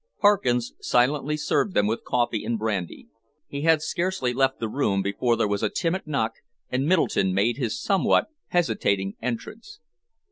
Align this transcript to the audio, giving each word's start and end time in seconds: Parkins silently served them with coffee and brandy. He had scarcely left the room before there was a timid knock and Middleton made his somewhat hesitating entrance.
Parkins 0.19 0.73
silently 0.79 1.37
served 1.37 1.75
them 1.75 1.85
with 1.85 2.03
coffee 2.03 2.43
and 2.43 2.57
brandy. 2.57 3.07
He 3.45 3.61
had 3.61 3.83
scarcely 3.83 4.33
left 4.33 4.59
the 4.59 4.67
room 4.67 5.03
before 5.03 5.35
there 5.37 5.47
was 5.47 5.61
a 5.61 5.69
timid 5.69 6.07
knock 6.07 6.33
and 6.71 6.87
Middleton 6.87 7.35
made 7.35 7.57
his 7.57 7.79
somewhat 7.79 8.25
hesitating 8.47 9.15
entrance. 9.21 9.79